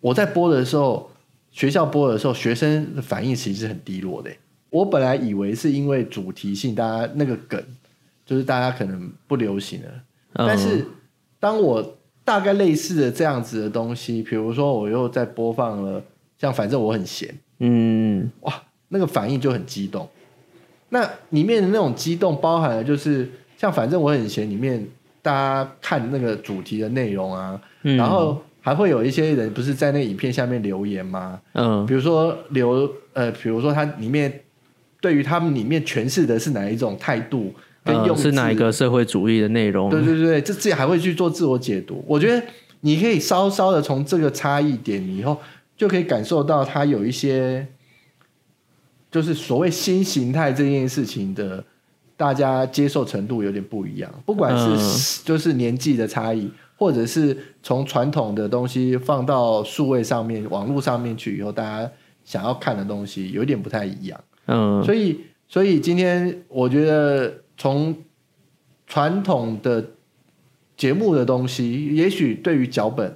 [0.00, 1.10] 我在播的时候，
[1.50, 4.30] 学校播的时候，学生的反应其实是很低落的。
[4.70, 7.62] 我本来以为是因为主题性，大家那个梗
[8.24, 9.88] 就是大家可能不流行了，
[10.34, 10.86] 嗯但是
[11.40, 16.00] 当我大概类似的这样子的东西，比如说我又在播放了
[16.38, 20.08] 像反正我很闲，嗯哇，那个反应就很激动。
[20.90, 24.86] 那里面的那种激动包含了就是像反正我很闲里面
[25.22, 31.40] 大家看那个主题的内容啊，嗯，然后还会有一些人不是在那个影片下面留言吗？
[31.54, 34.40] 嗯比如说留呃，比如说他里面
[35.00, 37.54] 对于他们里面诠释的是哪一种态度
[37.92, 39.90] 跟用、呃是哪一个社会主义的内容？
[39.90, 42.04] 对对对，这自己还会去做自我解读。
[42.06, 42.42] 我觉得
[42.80, 45.36] 你可以稍稍的从这个差异点以后，
[45.76, 47.66] 就可以感受到它有一些，
[49.10, 51.64] 就是所谓新形态这件事情的，
[52.16, 54.10] 大家接受程度有点不一样。
[54.24, 61.90] 不管是就是年纪的差异，或者是从传统的东西放到数位上面、网络上面去以后，大家
[62.24, 64.20] 想要看的东西有点不太一样。
[64.46, 67.94] 嗯所以，所以今天我觉得从
[68.86, 69.84] 传统的
[70.78, 73.14] 节目的东西，也许对于脚本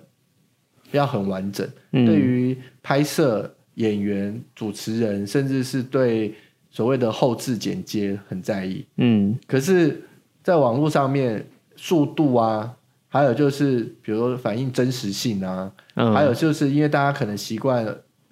[0.91, 6.35] 要很完整，嗯对于拍摄、演员、主持人，甚至是对
[6.71, 8.85] 所谓的后置剪接很在意。
[8.99, 10.03] 嗯可是，
[10.43, 11.43] 在网络上面，
[11.75, 12.77] 速度啊，
[13.09, 17.83] 还有就是比如说反映真实性啊，嗯，还有就是因为大家可能习惯，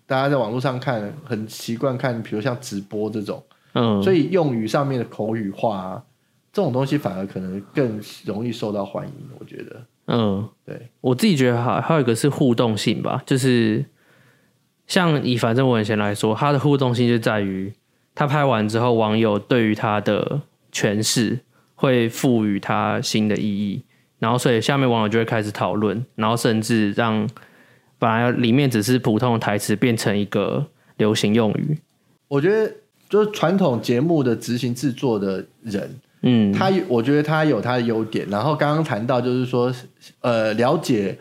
[0.05, 3.43] 大家在网络上看很习惯看，比如像直播这种。
[3.75, 6.03] 嗯，所以以用语上面的口语化、啊、
[6.53, 9.13] 这种东西反而可能更容易受到欢迎。
[9.39, 13.85] 我觉得，嗯，对，我自己觉得还还有一个是互动性吧，就是
[14.87, 17.73] 像以反正我很闲来说，他的互动性就在于
[18.15, 21.41] 他拍完之后，网友对于他的诠释
[21.75, 23.83] 会赋予他新的意义，
[24.19, 27.27] 然后所以下面网友就会开始讨论，然后甚至让
[27.99, 31.79] 本来里面只是普通的台词变成一个流行用语。
[32.29, 32.73] 我觉得
[33.13, 38.27] 就是传统节目的执行制作的人，嗯，他我觉得他有他的优点。
[38.31, 39.71] 然后刚刚谈到就是说，
[40.23, 41.19] 呃，了解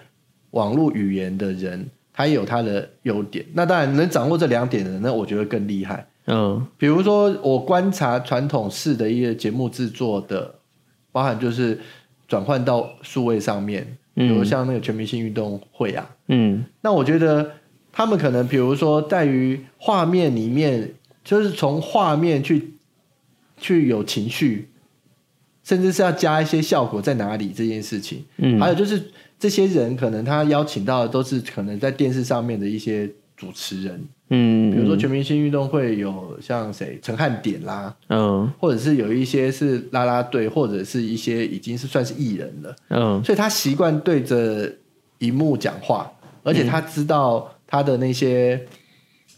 [0.51, 3.45] 网络语言的人，他也有他的优点。
[3.51, 6.07] 那当然能掌握这两点的人，那我觉得更厉害。
[6.27, 10.55] 嗯比如说，我观察传统式的一些节目制作的，
[11.11, 11.77] 包含就是
[12.25, 17.51] 转换到数位上面，比如嗯像那个全明星运动会啊，嗯那我觉得
[17.91, 22.73] 他们可能比如说在于画面里面，就是从画面去
[23.57, 24.69] 去有情绪，
[25.63, 28.25] 甚至是要加一些效果在哪里这件事情。
[28.37, 38.51] 嗯，还有就是这些人可能他邀请到的都是可能在电视上面的一些主持人，嗯，比如说全明星运动会有像谁陈汉典啦，嗯。
[38.59, 42.75] 或者是有一些是啦啦队，或者是一些已经是算是艺人了。
[42.89, 43.23] 嗯。
[43.23, 44.71] 所以他习惯对着
[45.19, 46.11] 荧幕讲话，
[46.43, 48.63] 而且他知道他的那些、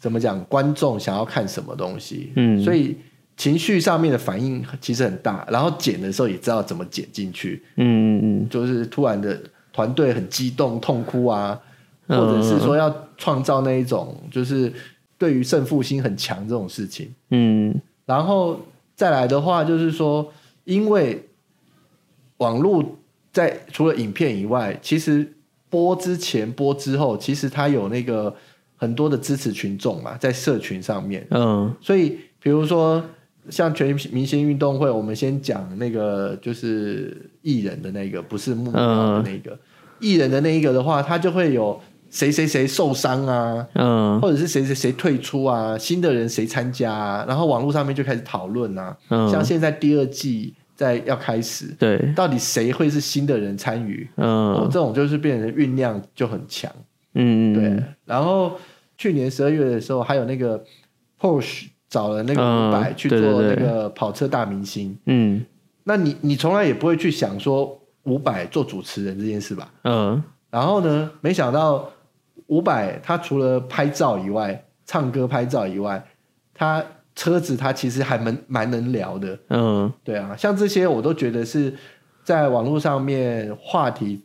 [0.04, 2.62] 怎么讲，观众想要看什么东西，嗯。
[2.62, 2.94] 所以
[3.38, 9.40] 情绪上面的反应其实很大，然后剪的时候也知道怎么剪进去，嗯嗯就是突然的
[9.72, 11.58] 团队很激动、痛哭啊，
[12.08, 14.74] 嗯或者是说要创造那一种就是
[15.18, 17.10] 对于胜负心很强这种事情。
[17.30, 17.74] 嗯。
[18.06, 18.60] 然后
[18.94, 20.30] 再来的话，就是说，
[20.66, 21.30] 因为
[22.40, 22.84] 网络
[23.32, 25.34] 在除了影片以外，其实
[25.70, 28.36] 播之前、播之后，其实它有那个
[28.76, 31.26] 很多的支持群众嘛，在社群上面。
[31.32, 33.04] 嗯所以，比如说
[33.50, 39.58] 像全明星运动会，我们先讲那个就是艺人的那个，不是幕僚的那个。
[40.00, 48.98] 艺人的那一个的话，他就会有谁谁谁受伤啊，嗯或者是谁谁谁退出啊，新的人谁参加啊，然后网络上面就开始讨论啊。
[49.10, 54.06] 嗯，像现在第二季在要开始，对，到底谁会是新的人参与？
[54.16, 56.70] 哦，嗯这种就是变成酝酿就很强。
[57.16, 58.58] 嗯对，然后
[58.98, 60.64] 去年十二月的时候，还有那个
[61.20, 65.46] Porsche 找了那个嗯伍佰去做那个跑车大明星，嗯。
[65.86, 69.70] 那你你从来也不会去想说五百做主持人这件事吧？
[69.84, 70.24] 嗯。
[70.50, 71.92] 然后呢，没想到
[72.48, 76.02] 五百他除了拍照以外，唱歌拍照以外，
[76.54, 76.82] 他
[77.16, 79.38] 车子他其实还蛮蛮能聊的。
[79.50, 79.92] 嗯。
[80.04, 81.74] 对啊，像这些我都觉得是
[82.24, 84.22] 在网络上面话题，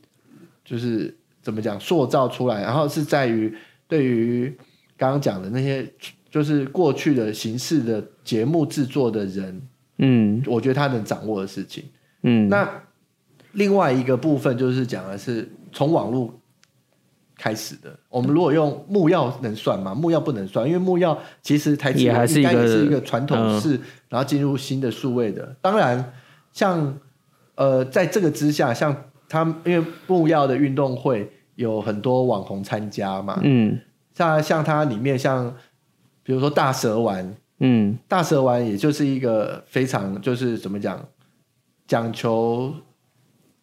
[0.65, 3.55] 就是怎么讲塑造出来，然后是在于
[3.87, 4.57] 对于
[4.97, 5.91] 刚刚讲的那些
[6.31, 9.63] 就是过去的形式的节目制作的人，
[9.99, 11.85] 嗯我觉得他能掌握的事情。
[12.23, 12.69] 嗯，那
[13.53, 16.39] 另外一个部分就是讲的是从网络
[17.37, 17.97] 开始的。
[18.09, 19.95] 我们如果用木曜能算吗？
[19.95, 25.57] 木曜不能算，因为木曜其实台积也还是一个应该也是一个传统嗯式，然后进入新的数位的。
[25.63, 26.13] 当然，
[26.53, 26.99] 像
[27.55, 33.79] 呃，在这个之下，像他们因为木曜的运动会有很多网红参加嘛，嗯。
[34.15, 35.55] 像像它里面像
[36.23, 37.99] 比如说大蛇丸，嗯。
[38.09, 41.07] 大蛇丸也就是一个非常就是怎么讲，
[41.87, 42.75] 讲求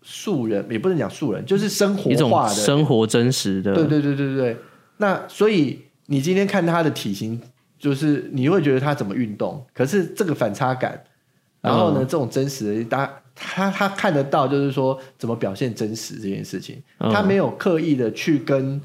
[0.01, 2.53] 素人，也不能讲素人，就是生活一种化的。
[2.53, 4.57] 生活真实的，对对对对对。
[4.97, 7.41] 那所以你今天看他的体型，
[7.77, 11.03] 就是你会觉得他怎么运动，可是这个反差感，
[11.59, 12.07] 然后呢，嗯。
[12.07, 17.11] 这种真实的，大他他看得到，就是说怎么表现真实这件事情，嗯。
[17.13, 18.81] 他没有刻意的去跟，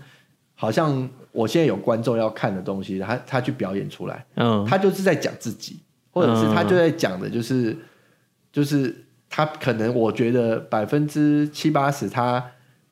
[0.55, 4.27] 好像我现在有观众要看的东西，他他去表演出来。
[4.35, 4.67] 嗯。
[4.69, 5.79] 他就是在讲自己，
[6.11, 7.77] 或者是他就在讲的就是、
[8.53, 12.45] 就是他可能我觉得百分之七八十他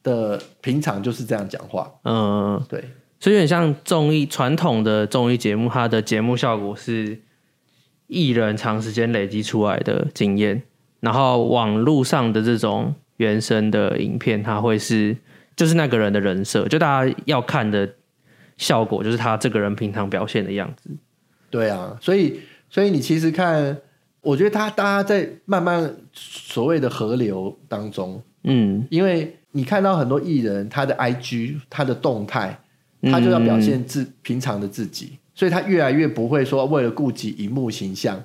[0.02, 2.82] 的平常就是这样讲话，嗯，对。
[3.20, 7.20] 所以有点像综艺传统的综艺节目，它的节目效果是
[8.06, 10.62] 艺人长时间累积出来的经验，
[11.00, 15.16] 然后网络上的这种原生的影片，它会是
[15.56, 17.88] 就是那个人的人设，就大家要看的
[18.56, 20.90] 效果，就是他这个人平常表现的样子。
[21.50, 23.76] 对啊，所以所以你其实看，
[24.20, 32.58] 我觉得他大家在慢慢所谓的河流当中，嗯，因为你看到很多艺人他的 IG 他的动态，
[33.02, 38.22] 他就要表现自、平常的自己，所以他越来越不会说为了顾及荧幕形象。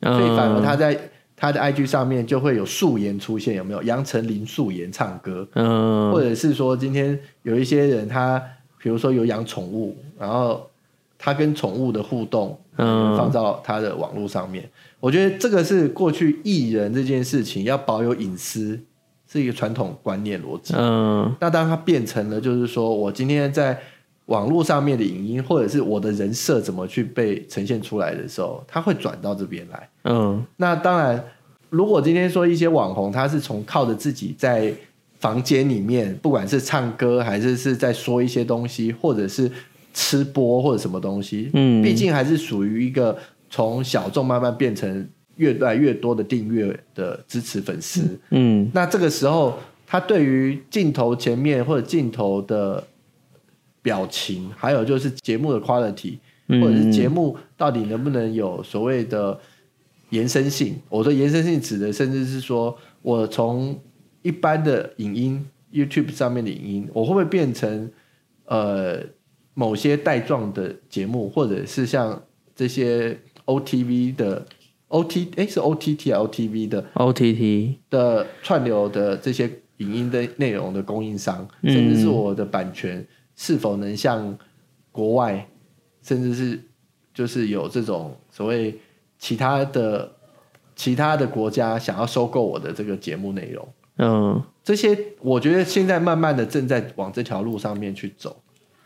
[0.00, 0.98] 嗯，所以反而他在
[1.36, 3.82] 他的 IG 上面就会有素颜出现，有没有？
[3.82, 8.42] 杨丞琳素颜唱歌，嗯或者是说今天有一些人他，
[8.82, 10.66] 比如说有养宠物，然后
[11.18, 14.66] 他跟宠物的互动，嗯放到他的网络上面。
[14.98, 18.80] 我觉得这个是过去艺人这件事情要保有隐私，
[19.30, 20.72] 是一个传统观念逻辑。
[20.74, 23.78] 嗯那当他变成了，就是说我今天在
[24.26, 29.88] 网络上面的影音，或者是我的人设怎么去被呈现出来的时候，它会转到这边来。
[30.04, 31.24] 嗯那当然，
[31.70, 34.72] 如果今天说一些网红，他是从靠着自己在
[35.18, 39.50] 房间里面，不管是唱歌还是是在说一些东西，或者是
[39.94, 43.16] 吃播或者什么东西，嗯，毕竟还是属于一个
[43.48, 48.18] 从小众慢慢变成越来越多的订阅的支持粉丝。
[48.30, 52.86] 嗯那这个时候，他对于镜头前面或者镜头的
[53.86, 56.18] 表情，还有就是节目的 quality，
[56.48, 56.60] 嗯。
[56.60, 59.38] 或者是节目到底能不能有所谓的
[60.10, 60.74] 延伸性？
[60.88, 63.78] 我说延伸性指的甚至是说我从
[64.22, 67.88] 一般的影音 YouTube 上面的影音，我会不会变成
[68.46, 68.98] 呃
[69.54, 72.20] 某些带状的节目，或者是像
[72.56, 74.44] 这些 OTV 的
[74.88, 81.72] OT 哎是 OTT 啊 OTV 的 OTT，的串流的这些影音的内容的供应商，嗯。
[81.72, 84.36] 甚至是我的版权是否能像
[84.90, 85.48] 国外，
[86.02, 86.60] 甚至是
[87.14, 88.76] 就是有这种所谓
[89.18, 90.12] 其他的
[90.74, 93.68] 其他的国家想要收购我的这个节目内容，
[93.98, 94.42] 嗯。
[94.64, 98.36] 这些我觉得现在慢慢的正在往这条路上面去走，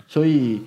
[0.07, 0.61] 所以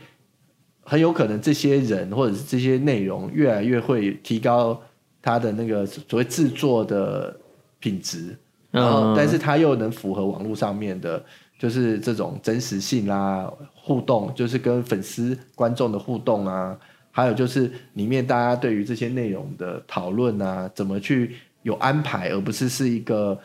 [0.84, 4.82] 很有可能这些人或者是这些内容越来越会提高
[5.22, 7.39] 它的那个所谓制作的
[7.78, 8.36] 品质，
[8.72, 11.24] 然后嗯，但是它又能符合网络上面的，
[11.63, 16.78] 就是这种真实性啦、互动，就是跟粉丝、观众的互动啊，
[17.10, 23.39] 还有就是里面大家对于这些内容的讨论啊，怎么去有安排，而不是是一个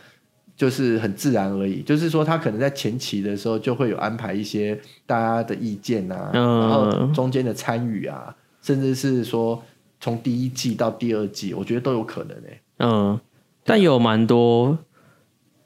[0.57, 1.81] 就是很自然而已。
[1.83, 4.77] 就是说，他可能在前期的时候就会有安排一些
[5.07, 9.63] 大家的意见啊，嗯然后中间的参与啊，甚至是说
[10.01, 13.21] 从第一季到第二季，我觉得都有可能诶、欸嗯，
[13.63, 14.77] 但有蛮多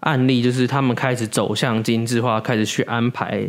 [0.02, 3.48] 案例，就是他们开始走向精致化，开始去安排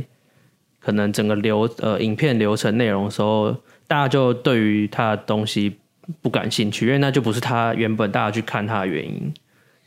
[0.80, 3.56] 可能整个流呃影片流程内容的时候，
[3.88, 5.78] 大家就对于他的东西
[6.22, 9.34] 不感兴趣，因为那就不是他原本大家去看他的原因，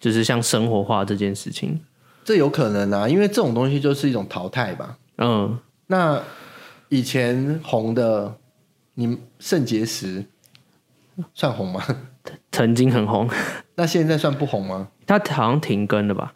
[0.01, 1.81] 就是像生活化这件事情。
[2.25, 4.99] 这有可能啊，因为这种东西就是一种淘汰吧。
[5.19, 6.21] 嗯那
[6.89, 8.37] 以前红的，
[8.95, 10.25] 你肾结石
[11.33, 11.81] 算红吗？
[12.51, 13.29] 曾经很红，
[13.77, 14.89] 那现在算不红吗？
[15.07, 16.35] 他好像停更了吧？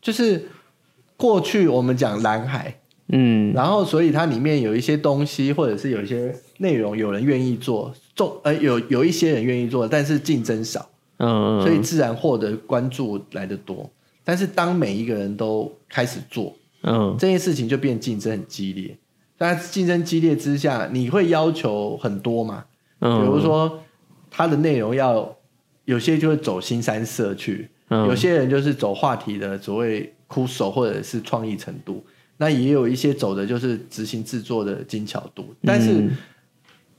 [0.00, 0.48] 就是
[1.16, 10.88] 过去我们讲蓝海，嗯然后所以它里面有一些东西，或者是有一些内容，有人愿意做，重呃有有一些人愿意做，但是竞争少，
[11.18, 13.88] 嗯，所以自然获得关注来的多。
[14.24, 18.96] 但是当每一个人都开始做嗯这件事情，就变竞争很激烈。
[19.36, 22.64] 但竞争激烈之下，你会要求很多嘛？
[23.00, 23.82] 嗯，比如说
[24.30, 25.34] 它的内容要
[25.86, 32.02] 有些就会走新三色去，嗯有些人就是走话题的所谓枯手或者是创意程度，
[32.38, 35.54] 那也有一些走的就是执行制作的精巧度。
[35.62, 36.10] 但是嗯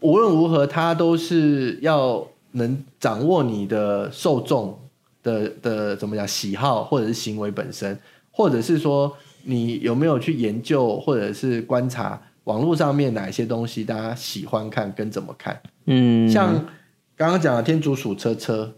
[0.01, 4.77] 无论如何，他都是要能掌握你的受众
[5.21, 7.97] 的的怎么讲喜好或者是行为本身，
[8.31, 15.61] 或者是说你有没有去研究或者是观察网络上面哪一些东西大家喜欢看跟怎么看。
[15.85, 16.53] 嗯，像
[17.15, 18.73] 刚刚讲的天竺鼠车车，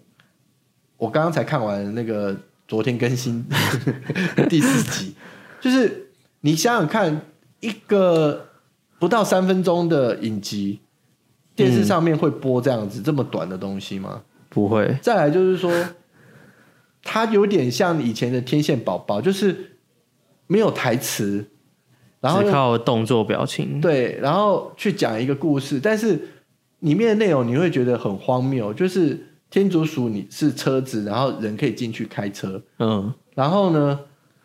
[0.98, 2.36] 我刚刚才看完那个
[2.68, 3.46] 昨天更新
[4.50, 5.16] 第四集，
[5.60, 6.10] 就是
[6.42, 7.22] 你想想看，
[7.60, 8.50] 一个
[9.00, 10.80] 不到三分钟的影集，
[11.56, 14.24] 电视上面会播这样子、这么短的东西吗？
[14.50, 15.72] 不会，再来就是说，
[17.04, 19.78] 它有点像以前的天线宝宝，就是
[20.48, 21.46] 没有台词，
[22.22, 23.82] 然后只靠动作表情。
[23.82, 26.30] 对，然后去讲一个故事，但是
[26.80, 33.14] 里面的内容你会觉得很荒谬，就是天竺鼠你是车子，然后人可以进去开车，嗯。
[33.36, 34.00] 然后呢，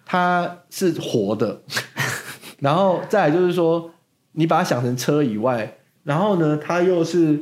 [0.05, 1.63] 它是活的，
[2.61, 3.91] 然后再来就是说，
[4.33, 7.41] 你把它想成车以外，然后呢，它又是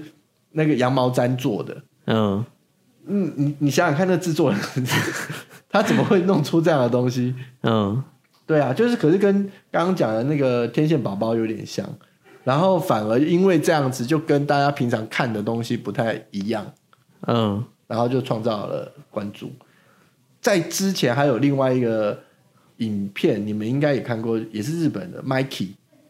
[0.52, 2.44] 那个羊毛毡做的，嗯。
[3.08, 4.60] 嗯，你你想想看，那制作人
[5.68, 7.34] 他怎么会弄出这样的东西？
[7.64, 8.00] 嗯。
[8.46, 9.42] 对啊，就是可是跟
[9.72, 11.84] 刚刚讲的那个天线宝宝有点像，
[12.44, 16.64] 然后反而因为这样子，就跟大家平常看的东西不太一样，
[17.26, 17.64] 嗯。
[17.88, 19.52] 然后就创造了关注。
[20.40, 22.18] 在之前还有另外一个
[22.78, 25.68] 影片，你们应该也看过，也是日本的 Mikey，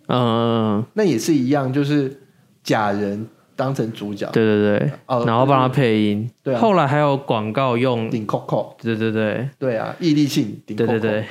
[0.09, 2.19] 嗯，那也是一样，就是
[2.63, 6.31] 假人当成主角，对对对，哦然后帮他配音。
[6.43, 6.61] 对啊。
[6.61, 9.47] 后来还有广告用，顶 Coco，对对对。
[9.59, 11.27] 对啊，毅力性顶 Coco，对对对，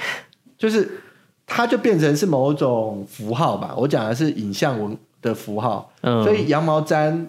[0.59, 0.89] 就是
[1.47, 3.73] 它就变成是某种符号吧。
[3.75, 7.25] 我讲的是影像文的符号，嗯，所以羊毛毡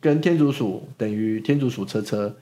[0.00, 2.34] 跟天竺鼠等于天竺鼠车车，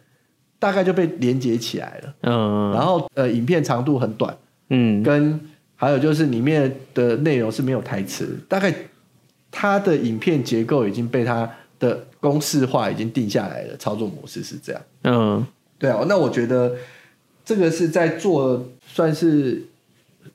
[0.59, 2.14] 大概就被连接起来了。
[2.22, 4.36] 嗯然后呃，影片长度很短，
[4.70, 5.40] 嗯跟
[5.76, 8.74] 还有就是里面的内容是没有台词，大概
[9.50, 14.82] 它的影片结构已经被它的公式化已经定下来了，操作模式是这样。
[15.04, 15.46] 嗯
[15.78, 16.74] 对啊，那我觉得
[17.44, 19.62] 这个是在做算是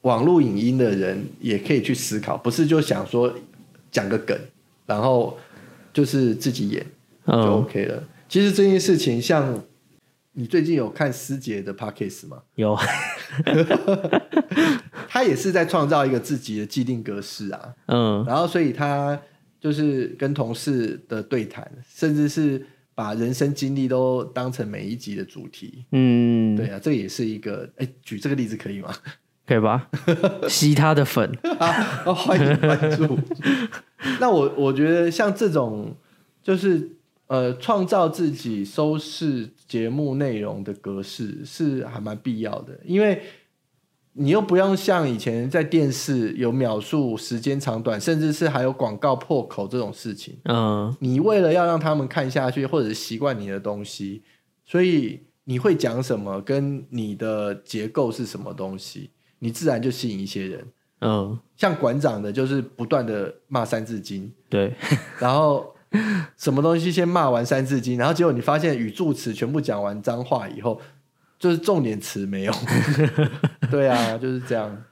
[0.01, 3.33] 网络影音的人也可以去思考，不是就想说
[3.91, 4.37] 讲个梗，
[4.85, 5.37] 然后
[5.93, 6.85] 就是自己演
[7.25, 8.03] 就嗯，OK 了。
[8.27, 9.63] 其实这件事情，像
[10.33, 12.41] 你最近有看师姐的 Podcast 吗？
[12.55, 12.75] 有，
[15.07, 19.19] 他也是在创造一个自己的既定格式啊，嗯然后所以他
[19.59, 22.65] 就是跟同事的对谈，甚至是
[22.95, 25.85] 把人生经历都当成每一集的主题。
[25.91, 28.93] 嗯，对啊，这也是一个哎，举这个例子可以吗？
[29.45, 29.89] 可以吧？
[30.47, 33.19] 吸他的粉， 啊，哦欢迎关注。
[34.19, 35.95] 那我我觉得像这种
[36.41, 36.89] 就是
[37.27, 43.21] 呃创造自己收视节目内容的格式是还蛮必要的，因为
[44.13, 50.37] 你又不用像以前在电视有秒数、时间长短，甚至是还有广告破口这种事情。
[50.45, 50.95] 嗯。
[50.99, 54.21] 你为了要让他们看下去，或者是习惯你的东西，
[54.63, 59.09] 所以你会讲什么，跟你的结构是什么东西，
[59.39, 60.63] 你自然就吸引一些人。
[61.01, 64.73] 嗯，像馆长的，就是不断的骂《三字经》，对，
[65.19, 65.72] 然后
[66.37, 70.81] 什么东西先骂完《三字经》，然后结果你发现语助词全部讲完脏话以后，
[71.39, 72.53] 就是重点词没有。
[73.69, 74.83] 对啊，就是这样。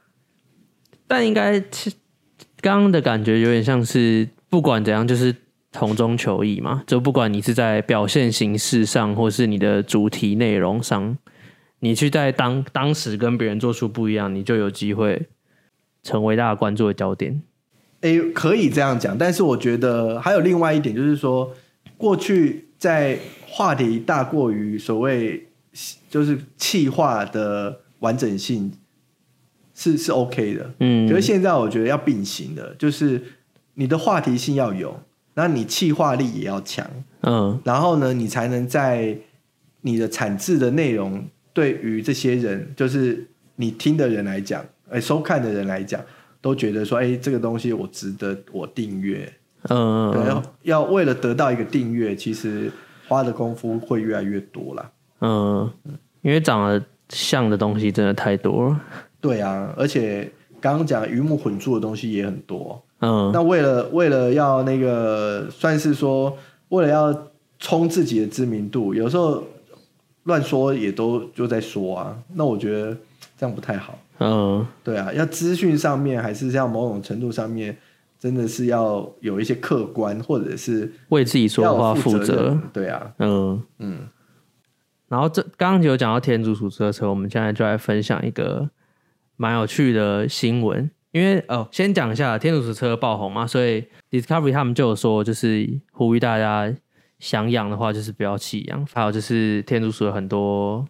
[1.06, 1.92] 但应该是
[2.60, 5.34] 刚刚的感觉有点像是不管怎样，就是
[5.72, 6.84] 同中求异嘛。
[6.86, 11.18] 就不管你是在表现形式上，或是你的主题内容上，
[11.80, 15.28] 你去在当当时跟别人做出不一样，你就有机会
[16.02, 17.42] 成为大家关注的焦点。
[18.02, 21.52] 诶，可以这样讲，但是我觉得还有另外一点，就是说，
[21.96, 25.48] 过去在话题大过于所谓
[26.10, 28.72] 就是气化的完整性
[29.74, 31.08] 是是 OK 的，嗯。
[31.08, 33.22] 可是现在我觉得要并行的，就是
[33.74, 35.00] 你的话题性要有，
[35.34, 36.84] 那你气化力也要强，
[37.22, 37.60] 嗯。
[37.64, 39.16] 然后呢，你才能在
[39.82, 46.00] 你的产制的内容对于这些人，就是你听的人来讲，哎，收看的人来讲，
[46.42, 49.32] 都觉得说，哎，这个东西我值得我订阅。
[49.68, 52.70] 嗯对，要要为了得到一个订阅，其实
[53.06, 54.90] 花的功夫会越来越多啦。
[55.20, 55.70] 嗯，
[56.20, 58.80] 因为长得像的东西真的太多了。
[59.20, 60.28] 对啊，而且
[60.60, 62.82] 刚刚讲鱼目混珠的东西也很多。
[62.98, 66.36] 嗯那为了为了要那个，算是说，
[66.70, 67.26] 为了要
[67.60, 69.44] 冲自己的知名度，有时候
[70.24, 72.18] 乱说也都就在说啊。
[72.34, 72.96] 那我觉得
[73.36, 73.98] 这样不太好。
[74.18, 77.76] 嗯对啊，要资讯上面还是要某种程度上面
[78.18, 82.56] 真的是要有一些客观，或者是为自己说的话负责。。
[82.72, 84.08] 对啊，嗯，嗯，
[85.08, 88.70] 然后这刚刚有讲到天竺鼠车车，我们现在就来分享一个
[89.36, 90.88] 蛮有趣的新闻。
[91.10, 96.72] 因为哦，先讲一下天竺鼠车爆红嘛，所以 Discovery 他们就有说，就是呼吁大家
[97.18, 98.86] 想养的话，就是不要弃养。
[98.94, 100.86] 还有就是天竺鼠有很多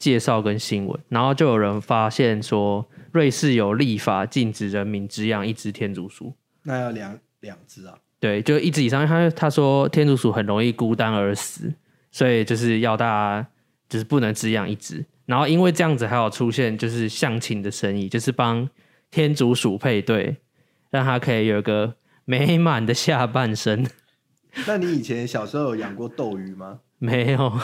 [0.00, 6.34] 介绍跟新闻，然后就有人发现说，瑞士有立法禁止人民只养一只天竺鼠。
[6.64, 7.96] 那要两两只啊。
[8.18, 11.72] 对，就一直以上，他他说天竺鼠很容易孤单而死，
[12.10, 13.46] 所以就是要大家
[13.88, 15.04] 就是不能只养一只。
[15.26, 18.68] 然后因为这样子，还有出现就是相亲的生意，就是帮
[19.10, 20.38] 天竺鼠配对，
[20.90, 21.94] 让它可以有一个
[22.24, 23.86] 美满的下半生。
[24.66, 26.80] 那你以前小时候有养过斗鱼吗？
[26.98, 27.58] 没有，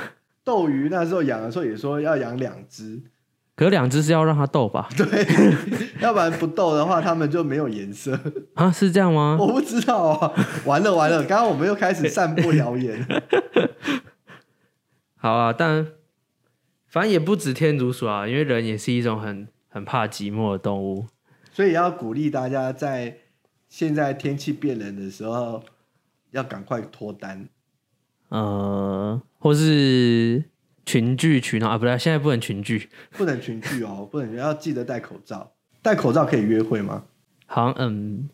[0.47, 3.03] 斗鱼那时候养的时候也说要养两只，
[3.57, 4.89] 可两只是要让它斗吧？
[4.97, 5.27] 对，
[6.01, 8.17] 要不然不斗的话，它们就没有颜色。
[8.55, 9.37] 啊，是这样吗？
[9.41, 10.33] 我不知道啊，
[10.65, 13.05] 完了完了，刚刚我们又开始散播谣言。
[15.19, 15.85] 好啊，但
[16.87, 21.07] 反正也不止天竺鼠啊，因为人也是一种很很怕寂寞的动物。
[21.51, 23.17] 所以要鼓励大家在
[23.69, 25.65] 现在天气变冷的时候，
[26.31, 27.49] 要赶快脱单。
[28.29, 30.43] 呃，或是
[30.85, 35.53] 群聚群啊，啊不对，现在不能群聚，不能群聚哦，不能要记得戴口罩。
[35.83, 37.05] 戴口罩可以约会吗？
[37.47, 38.29] 好像嗯，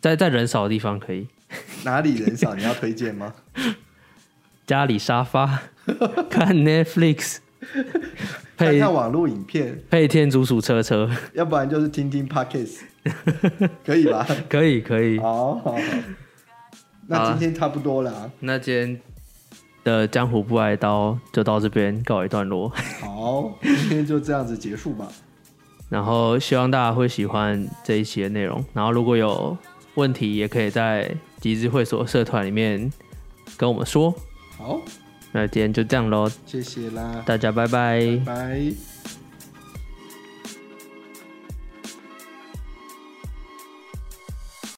[0.00, 1.28] 在在人少的地方可以，
[1.84, 2.54] 哪里人少？
[2.54, 3.32] 你要推荐吗？
[4.66, 5.62] 家里沙发
[6.30, 7.38] 看 Netflix，
[8.56, 12.78] 看配看网络影片，配天竺鼠车车，要不然就是听听 Podcast，
[13.84, 14.26] 可以吧？
[14.48, 15.18] 可以可以。
[15.18, 15.78] 好好好，
[17.08, 18.30] 那今天差不多了啊。
[18.40, 19.00] 那今天
[19.84, 22.68] 的江湖不挨刀就到这边告一段落，
[23.00, 25.08] 好，今天就这样子结束吧。
[25.88, 29.56] 然后希望大家会喜欢这一期的内容，然后如果有
[29.94, 32.90] 问题也可以在集资会所社团里面
[33.56, 34.14] 跟我们说。
[34.56, 34.80] 好，
[35.32, 38.91] 那今天就这样喽，谢谢啦，大家拜拜拜。